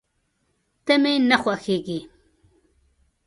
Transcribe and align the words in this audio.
ته 0.85 0.93
مي 1.03 1.13
نه 1.29 1.37
خوښېږې! 1.43 1.99